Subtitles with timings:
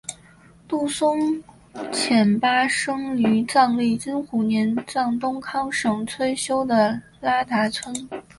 [0.67, 1.43] 杜松
[1.93, 7.93] 虔巴生于藏历金虎年藏东康省崔休的拉达村。